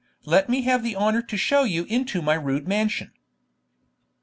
Let 0.25 0.49
me 0.49 0.63
have 0.63 0.81
the 0.81 0.95
honour 0.95 1.21
to 1.21 1.37
show 1.37 1.63
you 1.63 1.83
into 1.83 2.23
my 2.23 2.33
rude 2.33 2.67
mansion.' 2.67 3.11